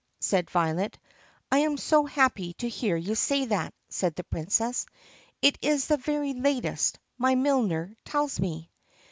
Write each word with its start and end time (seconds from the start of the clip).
said 0.19 0.49
Violet. 0.49 0.97
"I 1.51 1.59
am 1.59 1.77
so 1.77 2.05
happy 2.05 2.53
to 2.53 2.67
hear 2.67 2.95
you 2.95 3.13
say 3.13 3.45
that," 3.45 3.71
said 3.89 4.15
the 4.15 4.23
Princess. 4.23 4.87
"It 5.43 5.59
is 5.61 5.85
the 5.85 5.97
very 5.97 6.33
latest, 6.33 6.97
my 7.19 7.35
milliner 7.35 7.95
tells 8.03 8.39
me." 8.39 8.71